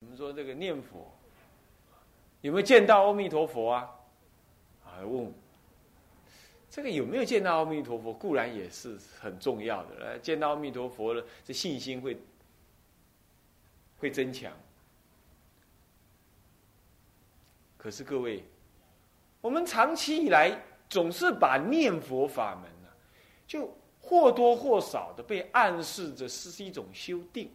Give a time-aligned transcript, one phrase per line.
[0.00, 1.12] 我们说这个念佛
[2.40, 3.90] 有没有见到阿弥陀佛啊？
[4.82, 5.30] 啊，问
[6.70, 9.94] 这个有没有见到阿弥陀佛，固然也是很重要的。
[10.02, 12.16] 呃，见到阿弥陀佛了，这信心会
[13.98, 14.50] 会增强。
[17.76, 18.42] 可是各位，
[19.42, 22.88] 我们长期以来总是把念佛法门呢，
[23.46, 27.50] 就或多或少的被暗示着是一种修定。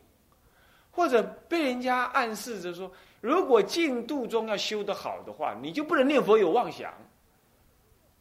[0.96, 2.90] 或者被人家暗示着说，
[3.20, 6.94] 如果净度中要修得好的话，你就不能念佛有妄想。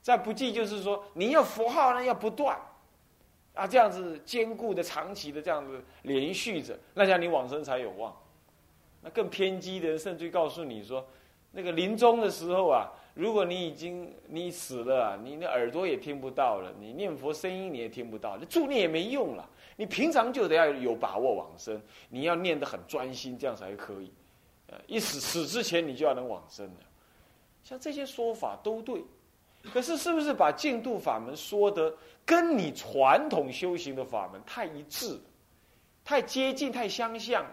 [0.03, 2.61] 再不济就是说，你要佛号呢要不断，
[3.55, 8.15] 啊这样子坚固的、长期的这样子连续着，那样你往生才有望。
[9.01, 11.07] 那更偏激的人甚至告诉你说，
[11.53, 19.49] 那个临终的时候啊，如果你已经你死了，你的耳朵也听不到了，你念佛声音你也听不到，你助念也没用了。
[19.77, 24.13] 你平常就得要有把握往生，你要念得很专心，这样才可以。
[24.67, 26.83] 呃，一死死之前你就要能往生的。
[27.63, 29.05] 像这些说法都对，
[29.73, 35.21] 可是是不是把净度法门说的跟你传统修行的法门太一致，
[36.05, 37.47] 太接近、太相像？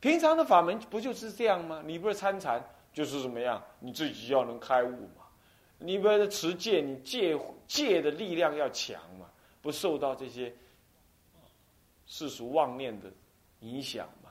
[0.00, 1.82] 平常的法门不就是这样吗？
[1.84, 2.62] 你不是参禅
[2.94, 3.62] 就是怎么样？
[3.78, 5.26] 你自己要能开悟嘛？
[5.78, 9.26] 你不是持戒，你戒戒的力量要强嘛？
[9.60, 10.50] 不受到这些。
[12.06, 13.10] 世俗妄念的
[13.60, 14.28] 影响嘛，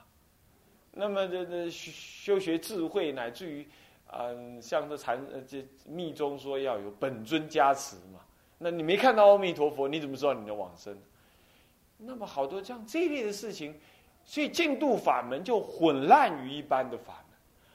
[0.92, 3.66] 那么这这修学智慧，乃至于
[4.12, 8.20] 嗯，像这禅呃这密宗说要有本尊加持嘛，
[8.58, 10.96] 那你没看到阿弥陀佛，你怎么知道你的往生？
[11.98, 13.76] 那么好多像这类的事情，
[14.24, 17.23] 所以净度法门就混乱于一般的法门，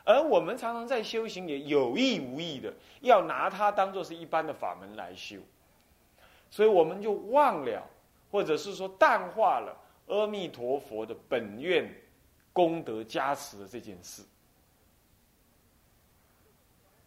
[0.09, 5.37] 而我们常常在修行也有意无意的要拿它当做是一般的法门来修，
[6.49, 7.87] 所以我们就忘了，
[8.31, 9.77] 或者是说淡化了。
[10.07, 11.87] 阿弥陀佛的本愿
[12.51, 14.23] 功德加持的这件事，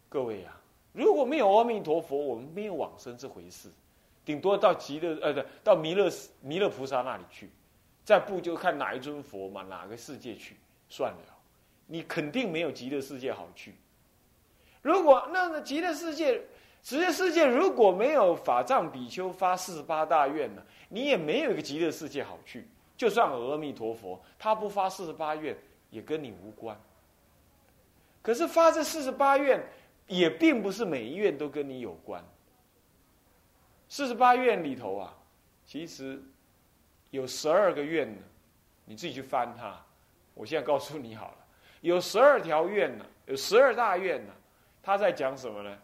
[0.07, 0.57] 各位啊，
[0.93, 3.69] 如果没有阿弥陀佛，我们没有往生这回事，
[4.23, 7.49] 顶多到极乐呃，对，到弥勒弥勒菩萨那里去，
[8.05, 10.55] 再不就看哪一尊佛嘛，哪个世界去
[10.87, 11.32] 算了，
[11.93, 13.75] 你肯定没有极乐世界好去。
[14.81, 16.41] 如果那个极乐世界，
[16.81, 22.67] 极乐世界如果没有法藏比丘发四十八大愿呢，你也没有一个极乐世界好去。
[22.97, 25.55] 就算阿弥陀佛，他不发四十八愿，
[25.91, 26.75] 也跟你无关。
[28.23, 29.63] 可是发这四十八愿，
[30.07, 32.25] 也并不是每一愿都跟你有关。
[33.87, 35.15] 四十八愿里头啊，
[35.67, 36.19] 其实
[37.11, 38.19] 有十二个愿呢，
[38.83, 39.79] 你自己去翻它。
[40.33, 41.37] 我现在告诉你好了，
[41.83, 44.31] 有十二条愿呢，有十二大愿呢。
[44.81, 45.77] 他在讲什么呢？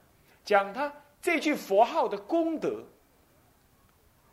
[0.43, 2.83] 讲他这句佛号的功德，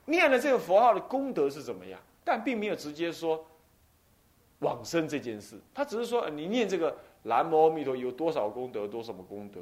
[0.04, 2.00] 念了这个佛号的功德是怎么样？
[2.25, 3.44] 但并没有直接说
[4.60, 9.60] 往生这件事，他只是说你念这个南无阿弥陀有多少功德，多什么功德，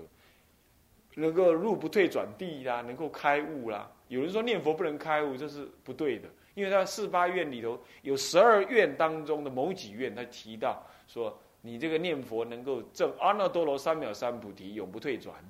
[1.15, 3.91] 能够入不退转地啦，能够开悟啦。
[4.09, 15.43] 有人说念佛不能开悟，这是不对的，因为他四八愿里头有十二愿当中的某几愿，他提到说你这个念佛能够证阿耨多罗三藐三菩提，永不退转。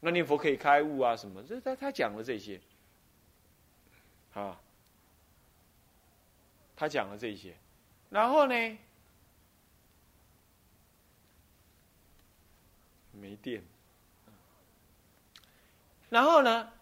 [0.00, 1.14] 那念佛可以开悟啊？
[1.14, 1.42] 什么？
[1.42, 2.58] 这他他讲了这些，
[4.32, 4.58] 啊。
[6.74, 7.54] 他讲了这些，
[8.08, 8.78] 然后呢？
[13.12, 13.62] 没电。
[16.08, 16.72] 然后呢？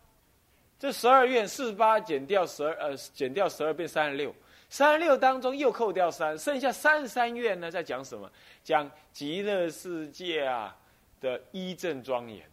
[0.79, 4.33] 这十二愿四十八减掉十二，呃，减掉十二变三十六。
[4.75, 7.71] 三十六当中又扣掉三，剩下三十三愿呢？
[7.71, 8.29] 在讲什么？
[8.65, 10.77] 讲极乐世界啊
[11.21, 12.45] 的一正庄严。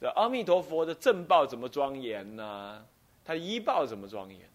[0.00, 2.82] 这阿弥陀佛的正报怎么庄严呢？
[3.22, 4.48] 他的一报怎么庄严？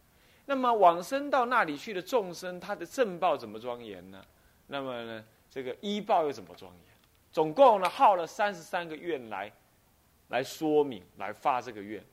[0.47, 4.19] 那么往生到那里去的众生，他的正报怎么庄严呢？
[4.65, 6.95] 那么呢，这个一报又怎么庄严？
[7.31, 9.51] 总共呢，耗了三十三个愿来，
[10.29, 12.03] 来说明，来发这个愿。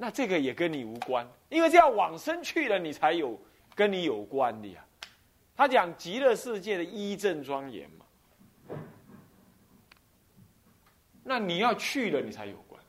[0.00, 3.36] 那这个也跟你无关，因为这样往生去了，你才有
[3.74, 4.84] 跟你有关的呀。
[5.56, 8.76] 他讲极乐世界的一正庄严嘛，
[11.24, 12.80] 那你要去了，你才有关。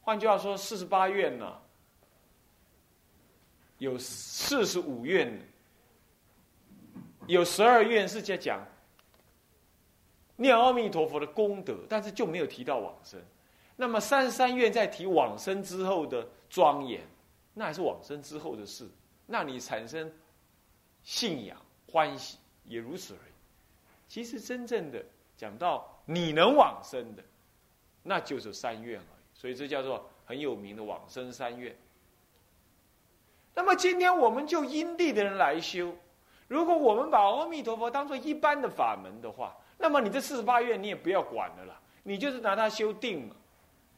[0.00, 1.60] 换句话说，四十八愿呢，
[3.78, 5.36] 有四十五愿，
[7.26, 8.64] 有十二愿是在讲
[10.36, 13.20] 念阿弥陀佛的功德，但是就没有提到往生。
[13.76, 17.00] 那么三十三愿在提往生之后的庄严，
[17.52, 18.88] 那还是往生之后的事。
[19.26, 20.10] 那你产生
[21.02, 23.32] 信仰欢喜也如此而已。
[24.08, 25.04] 其实真正的
[25.36, 27.22] 讲到你能往生的，
[28.02, 29.06] 那就是三愿了。
[29.34, 31.76] 所以这叫做很有名的往生三愿。
[33.54, 35.94] 那么今天我们就因地的人来修。
[36.48, 43.34] 如果我们把阿弥陀佛当做一般的法门的话，那么你这四十八愿你也不要管了啦，你就是拿它修定嘛，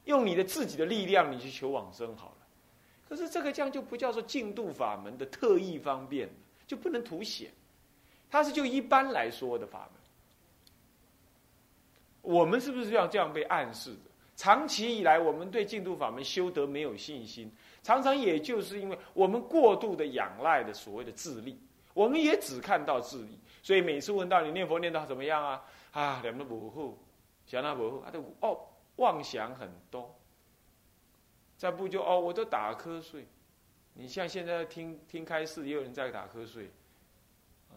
[0.09, 2.47] 用你的自己的力量你去求往生好了。
[3.09, 6.29] 可是这个这样就不叫做净度法门的特异方便，
[6.67, 7.51] 就不能凸显。
[8.31, 10.01] 它是就一般来说的法门。
[12.23, 14.11] 我们是不是要这样被暗示的？
[14.35, 17.51] 长期以来，我们对净度法门修得没有信心，
[17.83, 21.59] 常常也就是因为我们过度的仰赖的所谓的自力。
[21.93, 25.63] 我们也只看到智力，所以每次问到你念佛念到怎么样啊？
[25.93, 26.97] 啊，两个不护，
[27.47, 28.61] 想那不护，他都哦
[28.99, 30.15] 妄想很多。
[31.57, 33.27] 再不就哦，我都打瞌睡。
[33.95, 36.71] 你像现在听听开示，也有人在打瞌睡。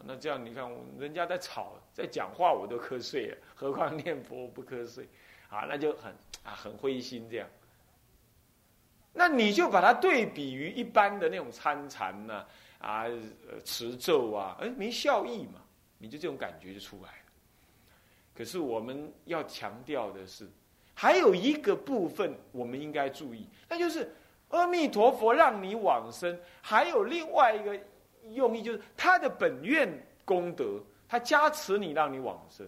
[0.03, 5.07] 那这样你看，人家在吵，在讲话，我都瞌睡了， 何况念佛不瞌睡？
[5.50, 6.13] 啊，那就很
[6.44, 7.50] 啊很灰心这样。
[9.13, 12.45] 那你就把它对比于一般的那种参禅呢？
[12.77, 13.06] 啊，
[13.65, 15.62] 持咒啊，哎，没效益嘛，
[15.97, 17.25] 你就这种感觉就出来了。
[18.33, 20.50] 可是我们要强调的是，
[20.93, 24.13] 还有一个部分我们应该注意，那就是
[24.49, 27.79] 阿弥陀佛让你往生，还有另外一个
[28.33, 29.89] 用意，就是他的本愿
[30.25, 32.67] 功德，他加持你让你往生。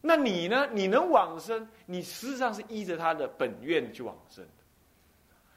[0.00, 0.68] 那你呢？
[0.72, 4.46] 你能往生，你实际上是依着他的本愿去往生。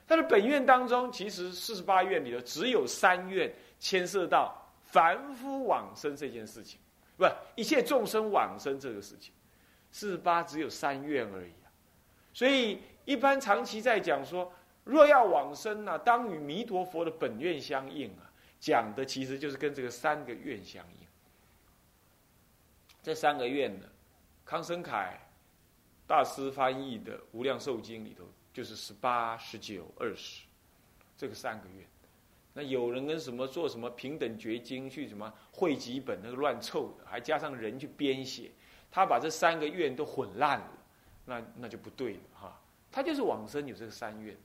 [0.07, 4.53] 他的本愿当中，其实四十八愿里头只有三愿牵涉到
[4.83, 6.79] 凡夫往生这件事情，
[7.17, 7.25] 不，
[7.55, 9.31] 一切众生往生这个事情，
[9.91, 11.69] 四十八只有三愿而已啊。
[12.33, 14.51] 所以一般长期在讲说，
[14.83, 21.07] 若要往生呢，当与弥陀佛的本愿相应啊，讲的其实就是跟这个三个愿相应。
[23.03, 23.85] 这三个愿呢，
[24.43, 25.19] 康生凯
[26.07, 28.25] 大师翻译的《无量寿经》里头。
[28.53, 30.41] 就是十八、十九、二十，
[31.15, 31.87] 这个三个月。
[32.53, 38.51] 那有人跟什么做什么平等绝经去什么汇集本那个乱凑的，还加上人去编写，
[38.91, 40.71] 他把这三个愿都混烂了，
[41.25, 42.61] 那那就不对了哈。
[42.91, 44.35] 他就是往生有这个三愿，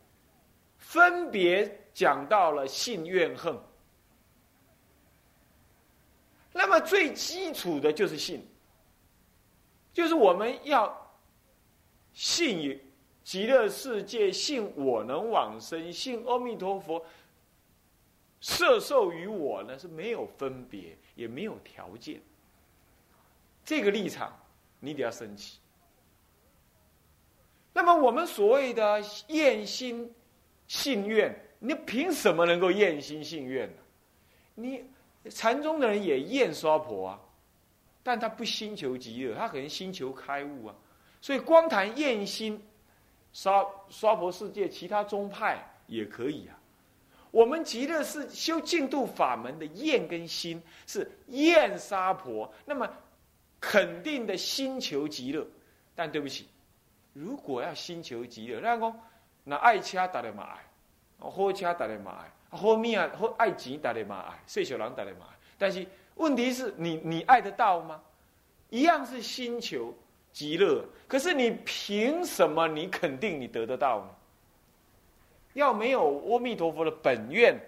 [0.78, 3.58] 分别讲到了信怨恨。
[6.52, 8.46] 那么最基础的就是信，
[9.93, 10.96] 就是我们要
[12.12, 12.81] 信于。
[13.25, 17.04] 极乐世界，信我能往生，信阿弥陀佛
[18.40, 22.20] 摄受于我呢，是没有分别，也没有条件。
[23.66, 24.34] 这个立场，
[24.80, 25.58] 你得要升起。
[27.74, 30.10] 那么我们所谓的厌心
[30.66, 33.76] 信愿，你凭什么能够厌心信愿呢？
[34.54, 34.84] 你
[35.28, 37.20] 禅宗的人也厌娑婆啊，
[38.02, 40.74] 但他不心求极乐，他可能心求开悟啊。
[41.20, 42.62] 所以光谈厌心。
[43.32, 46.58] 娑娑婆世界，其他宗派也可以啊。
[47.30, 52.88] 我们极乐是修净度法门的厌跟心，是厌娑婆，那么
[53.61, 55.47] 肯定的心求极乐。
[55.94, 56.49] 但对不起，
[57.12, 59.00] 如果要心求极乐，那讲
[59.44, 60.58] 那爱车大家嘛爱，
[61.19, 65.37] 好车大家嘛爱，好命啊，好爱钱大家嘛爱，岁小人大家嘛爱。
[65.58, 65.87] 但是
[66.17, 68.03] 问题是你你爱得到吗？
[68.70, 69.94] 一样是心求。
[70.32, 72.69] 极乐，可是你凭什么？
[72.69, 74.11] 你肯定你得得到呢？
[75.55, 77.58] 要没有阿弥陀佛的本愿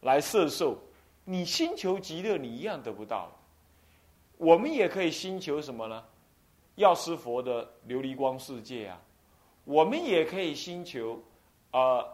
[0.00, 0.82] 来摄受，
[1.22, 3.30] 你心求极乐，你一样得不到。
[4.36, 6.04] 我们也可以寻求什么呢？
[6.76, 9.00] 药师佛的琉璃光世界啊，
[9.64, 11.22] 我们也可以寻求
[11.70, 12.04] 啊，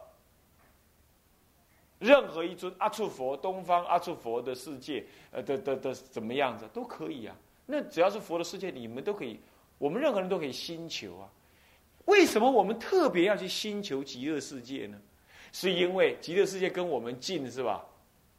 [1.98, 7.34] 任何一尊阿处佛、东方阿处佛的世界，呃的的的怎么样子都可以啊。
[7.64, 9.40] 那只要是佛的世界，你们都可以，
[9.78, 11.30] 我们任何人都可以寻求啊。
[12.06, 15.00] 为什么我们特别要去寻求极乐世界呢？
[15.52, 17.84] 是因为极乐世界跟我们近，是吧？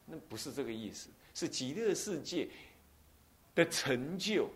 [0.06, 2.48] 那不是这个意思，是极乐世界
[3.54, 4.48] 的成就，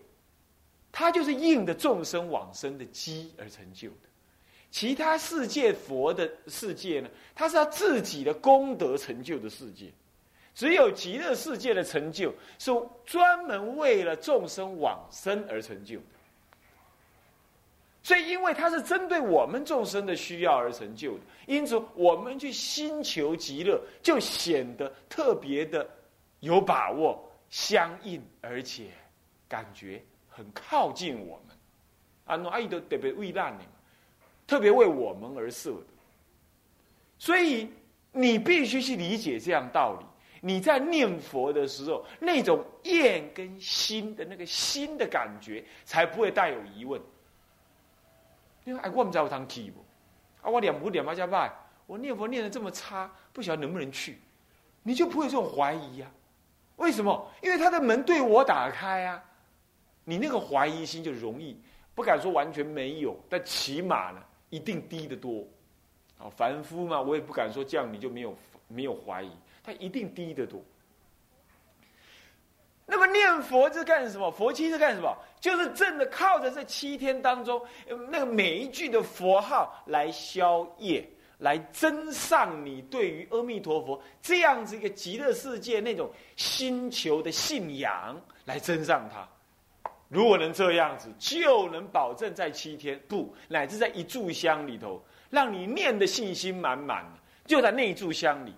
[0.92, 3.96] 它就是应的众生往生的机而成就的。
[4.70, 9.90] 其他世界佛的世界呢，它是他自己的功德成就的世界。
[10.54, 12.70] 只有极乐世界的成就，是
[13.04, 16.04] 专门为了众生往生而成就的。
[18.02, 25.86] 所以，因为它是针对我们众生的需要而成就的，因此我们去心求极乐，就显得特别的
[26.40, 28.90] 有把握、相应，而且
[29.48, 31.56] 感觉很靠近我们。
[32.24, 33.64] 啊，那阿弥陀特别为难你，
[34.46, 35.86] 特别为我们而设的。
[37.18, 37.70] 所以，
[38.12, 40.06] 你必须去理解这样道理。
[40.40, 47.00] 你在念佛的时候，那种厌跟心的那个心的感觉，才不会带有疑问。
[48.64, 49.84] 因为哎，我唔知有通气不？
[50.42, 51.50] 啊，我念佛念啊，才歹，
[51.86, 54.18] 我念佛念的这么差，不晓得能不能去，
[54.82, 56.10] 你就不会这种怀疑呀？
[56.76, 57.30] 为什么？
[57.42, 59.22] 因为他的门对我打开啊，
[60.04, 61.60] 你那个怀疑心就容易，
[61.94, 65.44] 不敢说完全没有，但起码呢，一定低得多。
[66.18, 68.34] 啊，凡夫嘛，我也不敢说这样你就没有
[68.68, 69.30] 没有怀疑，
[69.62, 70.62] 他一定低得多。
[72.86, 74.30] 那么念佛是干什么？
[74.30, 75.12] 佛七是干什么？
[75.40, 77.60] 就是真的靠着这七天当中，
[78.10, 81.06] 那个每一句的佛号来消业，
[81.38, 89.28] 来增上你对于阿弥陀佛这样子一个极乐世界那种星球的信仰，来增上它。
[90.08, 97.04] 如果能这样子，就能保证在七天不乃至在一炷香里头，让你念的信心满满，
[97.44, 98.54] 就在那一炷香里，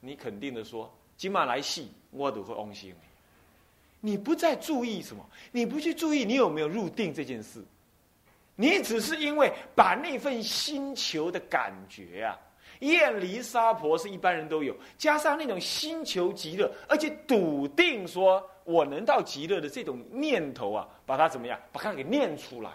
[0.00, 2.94] 你肯定的说：今晚来戏，我都会安心。
[4.00, 5.22] 你不再注意什么？
[5.52, 7.62] 你不去注意你有没有入定这件事，
[8.60, 12.38] 你只是因为把那份星球的感觉啊，
[12.80, 21.58] 厌离沙婆是一般人都有，加上那种星球极乐，而且笃定说我能到极乐的这种念头啊，把它怎么样？
[21.72, 22.70] 把它给念出来。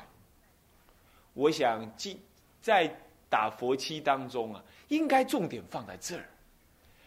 [1.34, 2.18] 我想，在
[2.62, 2.96] 在
[3.30, 6.26] 打佛七当中啊，应该重点放在这儿。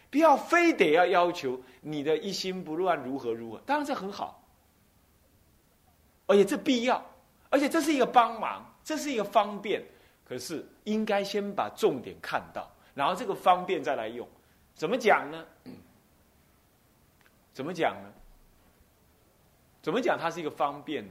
[0.09, 4.41] 不要非得要要求你的一心不乱如何如何，当然这很好，
[6.27, 7.03] 而且这必要，
[7.49, 9.83] 而且这是一个帮忙，这是一个方便。
[10.25, 14.27] 可是应该先把重点看到，然后这个方便再来用。
[14.75, 15.43] 怎么讲呢？
[17.51, 18.11] 怎么讲呢？
[19.81, 21.03] 怎么讲它是一个方便？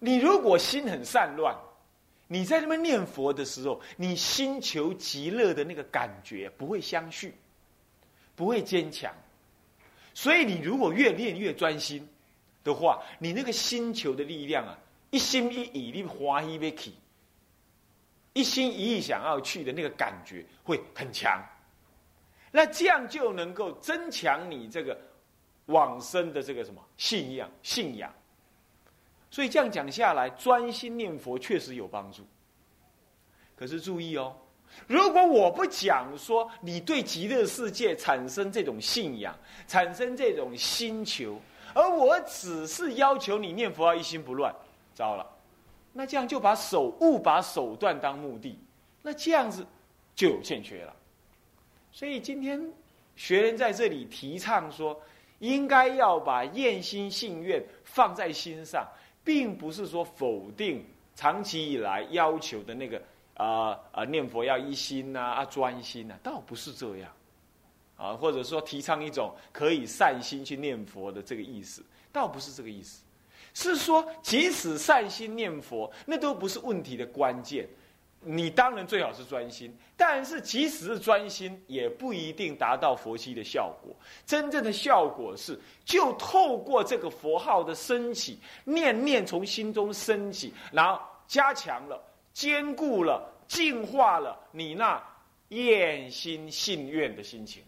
[0.00, 1.56] 你如果心很散乱。
[2.28, 7.32] 你在那边念佛的时候，你心求极乐的那个感觉不会相续，
[8.34, 9.14] 不会坚强。
[10.12, 12.04] 所以你如果越练越专心
[12.64, 14.76] 的话，你那个心求的力量啊，
[15.10, 16.94] 一心一意你华一别起，
[18.32, 21.42] 一心一意想要去的那个感觉会很强。
[22.50, 24.98] 那这样就能够增强你这个
[25.66, 28.12] 往生的这个什么信仰信仰。
[29.30, 32.26] 所以这样讲下来，专心念佛确实有帮助。
[33.54, 34.34] 可是注意哦，
[34.86, 39.36] 如果我不讲说你对极乐世界产生这种信仰、
[39.66, 41.40] 产生这种心求，
[41.74, 44.54] 而我只是要求你念佛要一心不乱，
[44.96, 45.24] 糟了，
[45.92, 48.58] 那这样就把手误把手段当目的，
[49.02, 49.64] 那这样子
[50.16, 50.92] 就有欠缺了。
[51.92, 52.60] 所以今天
[53.14, 55.00] 学人在这里提倡说，
[55.38, 58.84] 应该要把厌心信愿放在心上。
[59.26, 60.86] 并不是说否定
[61.16, 63.02] 长期以来要求的那个
[63.34, 67.10] 啊啊念佛要一心呐啊专心呐，倒不是这样，
[67.96, 73.02] 啊或者说提倡一种可以善心去念佛的这个意思，倒不是这个意思，
[73.56, 77.66] 是说即使善心念佛，那都不是问题的关键。
[78.20, 83.96] 你当然最好是专心，但是即使是专心，也不一定达到佛系的效果。
[84.26, 91.98] 真正的效果是，就透过这个佛号的升起，念念从心中升起，然后加强了、
[92.34, 95.02] 坚固了、净化了你那
[95.48, 97.62] 厌心信愿的心情。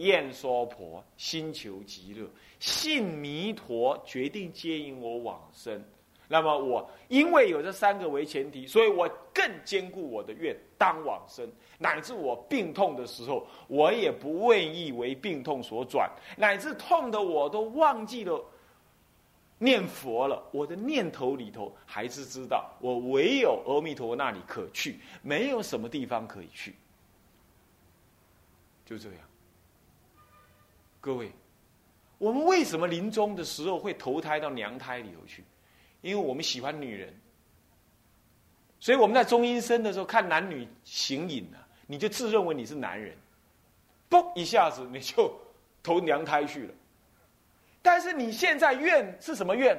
[0.00, 2.28] 厌娑婆心求极乐，
[2.58, 5.82] 信弥陀决定接引我往生。
[6.26, 18.40] 那么我因为有这三个为前提，所以我更坚固我的愿当往生，乃至我病痛的时候，我也不愿意为病痛所转，乃至痛的我都忘记了
[19.58, 26.76] 念佛了，我的念头里头还是知道我唯有阿弥陀那里可去，没有什么地方可以去，
[28.86, 29.29] 就这样。
[31.00, 31.32] 各位，
[32.18, 35.42] 我们为什么临终的时候会投胎到娘胎里头去？
[36.02, 37.14] 因为我们喜欢女人，
[38.78, 43.16] 所以我们在中阴身的时候看男女形影啊，你就自认为你是男人，
[44.10, 45.34] 嘣一下子你就
[45.82, 46.74] 投娘胎去了。
[47.82, 49.78] 但是你现在愿是什么愿？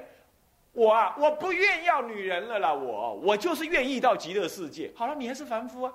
[0.73, 4.91] 我啊，我不愿要女人了啦，我我就是愿意到极乐世界。
[4.95, 5.93] 好了，你还是凡夫啊，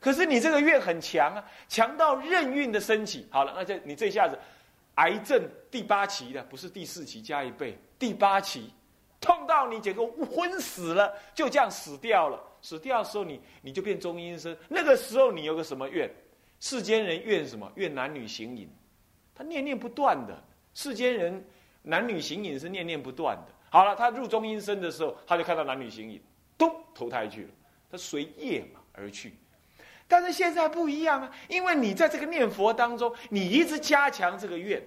[0.00, 3.26] 可是你这个愿很强啊，强到任运的升起。
[3.30, 4.38] 好了，那这你这下子
[4.96, 8.70] 癌症第八期的，不是第四期加一倍，第八期。
[9.20, 12.42] 痛到你结果昏死了，就这样死掉了。
[12.60, 14.56] 死掉的时候，你你就变中阴身。
[14.68, 16.12] 那个时候，你有个什么愿？
[16.58, 17.70] 世间人愿什么？
[17.76, 18.68] 愿男女行淫。
[19.32, 20.42] 他念念不断的。
[20.74, 21.44] 世间人
[21.82, 23.52] 男女行淫是念念不断的。
[23.70, 26.20] 好了，他入中阴身的时候，他就看到男女行淫，
[26.58, 27.48] 咚投胎去了。
[27.90, 29.34] 他随业嘛而去。
[30.12, 34.78] 但是现在不一样啊，因为你在这个念佛当中，你一直加强这个愿。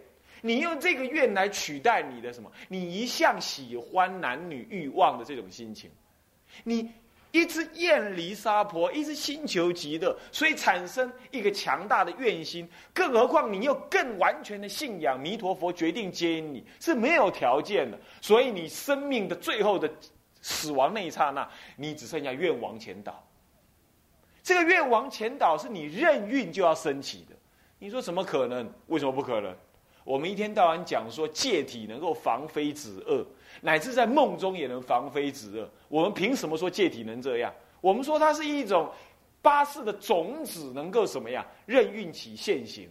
[0.42, 2.52] 你用这个愿来取代你的什么？
[2.68, 5.90] 你一向喜欢男女欲望的这种心情，
[6.64, 6.92] 你
[7.32, 12.70] 一直厌离娑婆，一直心求极乐，所以产生一个强大的愿心。
[12.94, 18.00] 更何况你又更完全的信仰弥陀佛，决定接引你，是没有条件的。
[18.22, 19.92] 所以你生命的最后的
[20.44, 23.28] 死亡那一刹那，你只剩下愿王前导。
[24.46, 27.36] 这个愿王前导是你任运就要升起的。
[27.80, 28.72] 你说怎么可能？
[28.86, 29.52] 为什么不可能？
[30.04, 33.26] 我们一天到晚讲说戒体能够防非止恶。
[33.62, 35.68] 乃至在梦中也能防非止恶。
[35.88, 37.52] 我们凭什么说戒体能这样？
[37.82, 38.88] 我们说它是一种
[39.42, 42.88] 八士的种子，能够什么样任运起现行。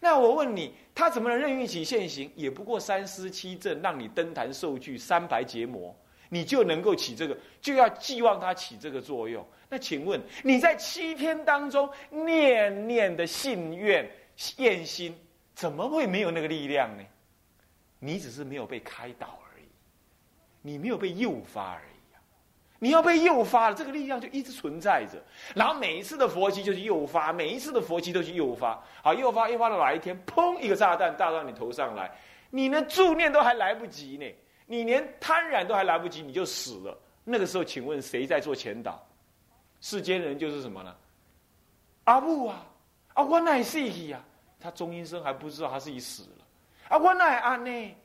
[0.00, 2.30] 那我问你，它怎么能任运起现行？
[2.36, 5.96] 也不过三思七正，让你登坛受具，三白结魔，
[6.30, 9.46] 你就能够起这个，就要寄望它起这个作用。
[9.68, 14.10] 那请问你在七天当中念念的信愿
[14.56, 15.14] 愿心，
[15.54, 17.04] 怎么会没有那个力量呢？
[17.98, 19.64] 你只是没有被开导而已。
[20.62, 22.20] 你没有被诱发而已啊！
[22.78, 25.22] 你要被诱发了，这个力量就一直存在着。
[25.54, 28.82] 然后每一次的佛期就是诱发，每一次的佛期都是诱发。
[29.02, 30.58] 好，诱发诱发到哪一天，砰！
[30.60, 32.10] 一个炸弹炸到你头上来，
[32.50, 34.26] 你连助念都还来不及呢，
[34.70, 36.96] 你连贪染都还来不及，你就死了。
[37.24, 39.04] 那个时候，请问谁在做前导？
[39.80, 40.96] 世间人就是什么呢？
[42.04, 42.64] 阿布啊，
[43.14, 44.24] 啊，我乃是去啊，
[44.60, 46.46] 他中阴生还不知道他自己死了。
[46.88, 47.96] 啊，我乃安呢？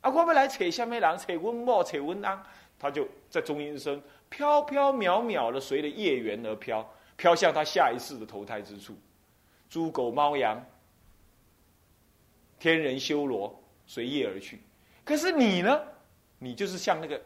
[0.00, 0.10] 啊！
[0.10, 2.42] 我要来扯下面人，扯温某，扯温安，
[2.76, 6.84] 他就在中阴生飘飘渺渺的随着业缘而飘，
[7.16, 8.98] 飘向他下一世的投胎之处。
[9.68, 10.60] 猪狗猫羊，
[12.58, 14.60] 天人修罗随业而去。
[15.04, 15.80] 可是你呢？
[16.40, 17.22] 你就是像那个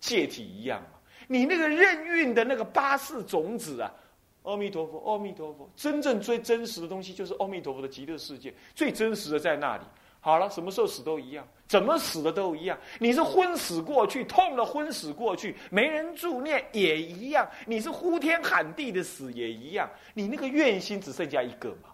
[0.00, 0.98] 戒体一样嘛。
[1.28, 3.94] 你那个任运的那个八世种子啊，
[4.42, 5.70] 阿弥陀佛，阿弥陀佛。
[5.76, 9.84] 真正最真实的东西就是阿弥陀佛的极乐世界，最真实的在那里。
[10.20, 12.78] 好了，什么时候死都一样，怎么死的都一样。
[12.98, 17.46] 你是昏死过去，痛了昏死过去，没人助念也一样。
[17.66, 19.88] 你是呼天喊地的死也一样。
[20.14, 21.90] 你那个愿心只剩下一个嘛？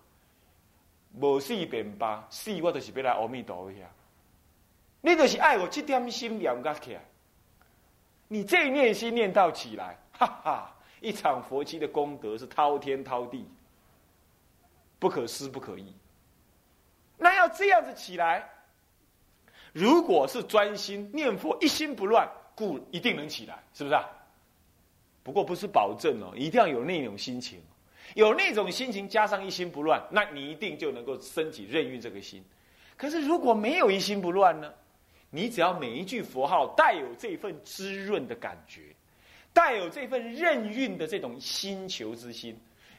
[1.20, 3.72] 无死便罢，死我就是要来阿弥陀佛。
[5.02, 7.00] 你就是爱我这点心念个起来，
[8.28, 13.48] 你这念心念到起来， 哈哈，一场佛期的功德是滔天滔地，
[14.98, 15.94] 不可思不可议。
[17.16, 18.48] 那要这样子起来，
[19.72, 24.04] 如果是专心念佛，一心不乱，故一定能起来，是不是啊？
[25.22, 27.60] 不过不是保证哦，一定要有那种心情，
[28.14, 32.44] 有那种心情加上一心不乱，那你一定就能够升起任运这个心。
[32.96, 34.72] 可是如果没有一心不乱呢？
[35.30, 38.82] 你只要每一句佛号带有这份滋润的感觉，
[39.52, 42.58] 带有这份任运的这种心求之心，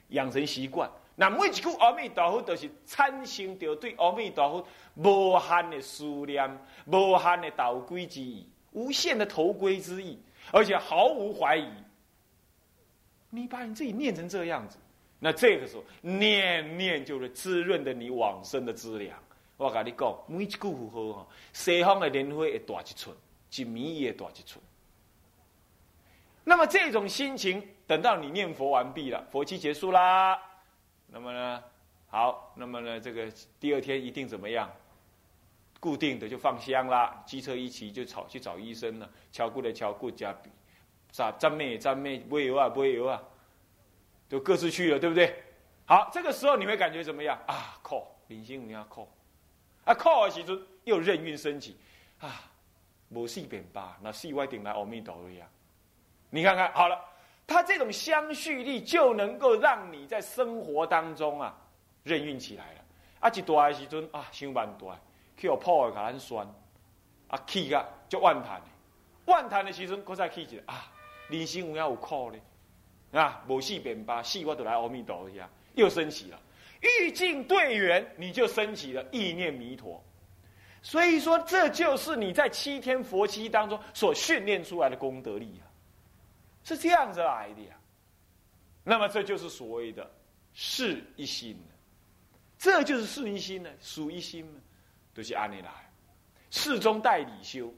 [0.10, 0.90] 养成习惯。
[1.14, 4.66] 那每一句阿弥陀佛都是产生着对阿弥陀佛
[4.96, 10.18] 无限的思念、无限的导归之意、无限的投归之意，
[10.52, 11.68] 而且毫无怀疑。
[13.30, 14.78] 你把你自己念成这样子，
[15.20, 19.18] 那这个时候念念就是滋润的你往生的资粮。
[19.62, 23.16] 我跟你讲，每一句佛号哈，西方的莲花会大一寸，
[23.56, 24.60] 一米也大一寸。
[26.44, 30.36] 那么这种心情，等到你念佛完毕了，佛期结束啦。
[31.06, 31.64] 那么呢，
[32.08, 34.68] 好，那么呢，这个第二天一定怎么样？
[35.80, 40.50] 固定的就放香啦，机车一骑就找去找医生了，敲过来敲过加比，
[41.12, 43.22] 咋沾妹沾妹不会油啊不会油啊，
[44.28, 45.44] 就各自去了，对不对？
[45.86, 47.78] 好，这个时候你会感觉怎么样啊？
[47.84, 49.08] 靠，领心五要靠，
[49.86, 51.78] 啊靠的时阵又任运升起，
[52.20, 52.44] 啊，
[53.10, 55.48] 无四变八，那四外顶来阿弥陀佛呀，
[56.30, 57.00] 你看看好了。
[57.48, 61.54] 他这种相续力就能够让你在生活当中啊，
[62.02, 62.82] 任运起来了。
[63.20, 64.98] 啊，一大的时阵啊，想万大，
[65.36, 66.48] 去有破的甲咱酸，
[67.28, 68.68] 啊，气个就万叹的，
[69.26, 70.90] 万叹的时阵，搁再气一下啊，
[71.28, 76.40] 人生有影有苦呢，啊，无死便罢，死我就来阿弥陀佛呀，又升起了，
[76.82, 80.04] 欲境对缘，你就升起了意念弥陀。
[80.82, 85.70] 所以说，这就是你在七天佛期当中所训练出来的功德力啊。
[86.64, 87.76] 是这样子来的呀，
[88.84, 90.10] 那么这就是所谓的
[90.54, 91.58] 事一心
[92.58, 94.60] 这就是事一心呢，属一心呢，
[95.14, 95.70] 都是按理来，
[96.52, 97.74] 事中带理修，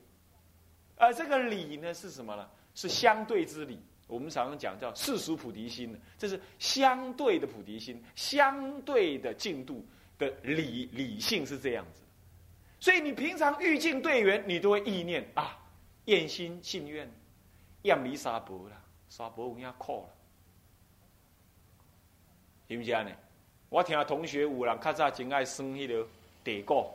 [0.98, 2.50] 而这个理呢是什么呢？
[2.76, 3.80] 是相对之理。
[4.08, 9.84] 我们常常讲叫世俗菩提心呢，这是相对的菩提心，相对的进度
[10.18, 12.02] 的理理性是这样子。
[12.80, 15.58] 所以你平常欲境队员，你都会意念啊，
[16.06, 17.10] 愿心信愿。
[17.84, 20.10] 厌离沙婆啦，沙婆有影苦啦，
[22.70, 23.12] 是不是安尼？
[23.70, 26.08] 我听同学有人较早真爱算迄个
[26.44, 26.90] 地鼓，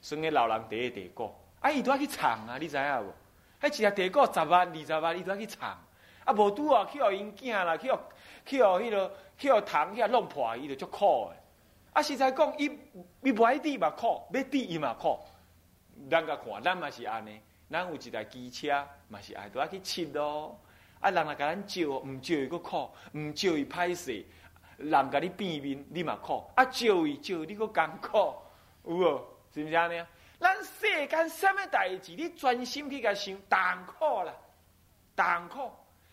[0.00, 3.12] 算迄老人地的地鼓，啊，伊都要去唱啊，你知影无？
[3.60, 5.78] 迄一只地鼓十万、二十万，伊都要去唱。
[6.24, 7.98] 啊，无拄啊，去互因囝啦，去互
[8.44, 11.36] 去互迄落去互虫遐弄破，伊就足苦诶。
[11.92, 12.70] 啊，实在讲，伊
[13.22, 15.18] 伊无爱滴嘛苦，要滴伊嘛苦。
[16.10, 20.58] 咱甲看，咱嘛是安尼，咱有一台机车，嘛是爱都爱去骑咯。
[21.00, 24.24] 啊，人来甲咱招，毋招伊个苦，毋招伊歹势，
[24.78, 26.44] 人甲你变面，你嘛苦。
[26.54, 28.34] 啊，招伊招你个艰苦，
[28.84, 29.26] 有无？
[29.52, 30.06] 是毋是安尼啊？
[30.40, 34.32] 咱世间什么代志，你专心去甲想，痛苦啦，
[35.14, 35.70] 痛苦。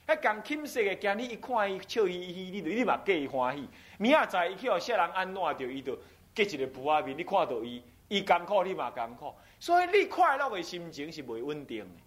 [0.10, 3.70] 迄刚轻色的，今日一看伊笑嘻嘻，你你嘛过伊欢喜。
[4.00, 5.96] 明仔载伊去互人安怎着，伊就
[6.34, 9.32] 结一个布仔面，你看到伊，伊艰苦，你嘛艰苦。
[9.60, 12.02] 所以你快乐的心情是袂稳定的。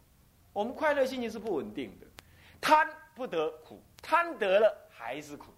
[0.52, 2.06] 我们快乐心情是不稳定的，
[2.60, 5.52] 贪不得苦，贪得了还是苦。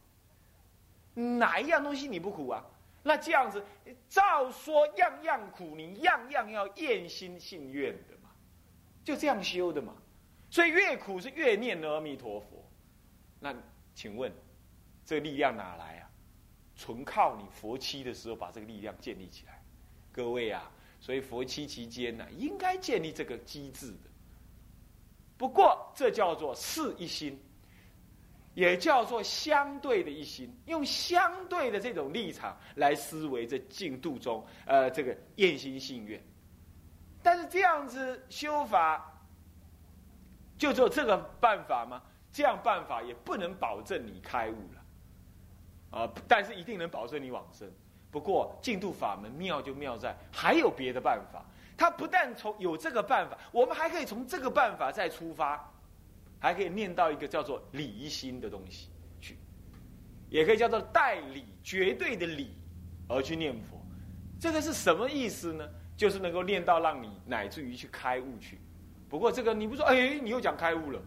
[1.14, 2.62] 哪一样东西你不苦啊？
[3.02, 3.64] 那这样子，
[4.07, 8.28] 照说样样苦，你样样要厌心信愿的嘛，
[9.02, 9.94] 就这样修的嘛。
[10.54, 12.64] 所以越苦是越念阿弥陀佛。
[13.40, 13.52] 那
[13.92, 14.32] 请问，
[15.04, 16.08] 这个力量哪来啊？
[16.76, 19.60] 纯靠你佛期的时候把这个力量建立起来。
[20.12, 24.08] 各位啊，所以佛期期间呢，应该建立这个机制的。
[25.36, 27.36] 不过这叫做是一心。
[28.54, 36.22] 也叫做相对的一心，用相对的这种立场来思维这净度中，呃，这个厌心信愿。
[37.20, 39.13] 但是这样子修法，
[40.56, 42.02] 就只有这个办法吗？
[42.32, 47.70] 这样办法也不能保证你开悟了，啊，但是一定能保证你往生。
[48.10, 51.44] 不过净度法门妙就妙在还有别的办法，
[51.76, 55.70] 它不但从有这个办法，我们还可以从这个办法再出发。
[56.40, 59.38] 还可以念到一个叫做理心的东西去，
[60.28, 62.54] 也可以叫做代理绝对的理
[63.08, 63.80] 而去念佛，
[64.38, 65.66] 这个是什么意思呢？
[65.96, 68.60] 就是能够念到让你乃至于去开悟去。
[69.08, 71.00] 不过这个你不说，哎，你又讲开悟了。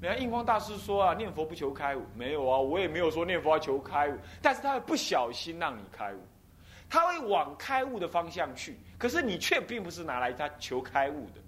[0.00, 6.18] 人家印光大师说啊，念佛不求开悟，没有啊，我也没有说念佛要求开悟，但是他会不小心让你开悟，
[6.90, 11.40] 他会往开悟的方向去，可是你却并不是拿来他求开悟的，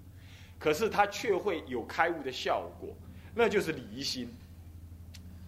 [0.57, 2.89] 可是他却会有开悟的效果。
[3.35, 4.27] 那就是离心。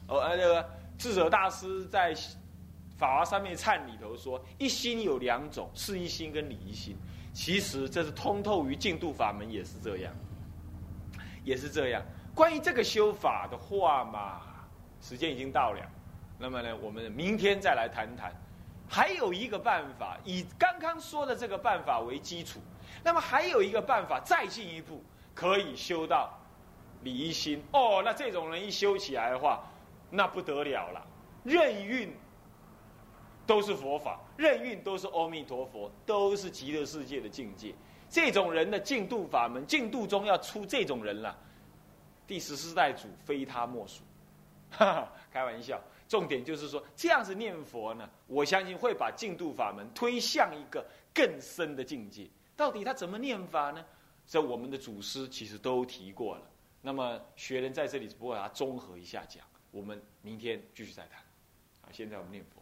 [0.07, 0.63] 哦，那个
[0.99, 2.13] 智者大师在
[2.95, 6.95] 《法华三昧忏》里头说，一心有两种，是一心跟离心。
[7.33, 10.13] 其实这是通透于净度法门，也是这样，
[11.49, 12.03] 也是这样。
[12.35, 14.39] 关于这个修法的话嘛，
[15.01, 15.79] 时间已经到了，
[16.38, 18.31] 那么呢，我们明天再来谈谈。
[18.88, 22.59] 还有一个办法，以刚刚说的这个办法为基础，
[23.03, 26.29] 那么还有一个办法再进一步，可以修到。
[27.01, 29.63] 理一心哦，那这种人一修起来的话，
[30.12, 31.01] 那不得了了。
[31.43, 32.13] 任运
[33.47, 37.73] 都是佛法，任运都是阿弥陀佛，都是极乐世界的境界。
[38.09, 41.37] 这种人的净度法门，净度中要出这种人了，
[42.25, 44.03] 第十四代祖非他莫属。
[44.71, 52.27] 哈哈， 开玩笑，重点就是说，这样子念佛呢，我相信会把净度法门推向一个更深的境界。
[52.55, 53.85] 到底他怎么念法呢？
[54.27, 56.41] 这我们的祖师其实都提过了。
[56.81, 61.19] 那么学人在这里只不过把它综合一下讲，我们明天继续再谈。
[61.81, 62.58] 啊，现在我们念佛。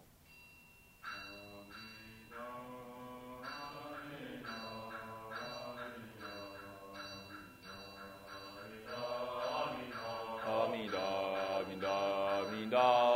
[12.69, 13.06] Govinda.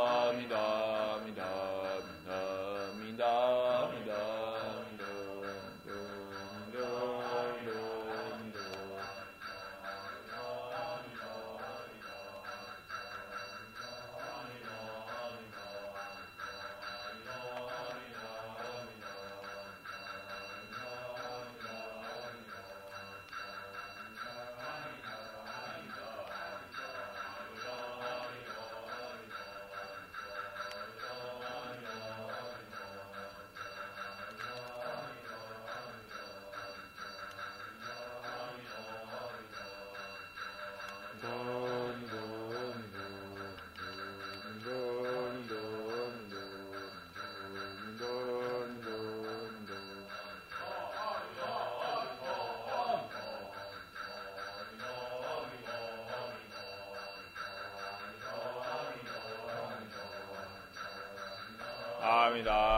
[62.44, 62.71] 감사합니다.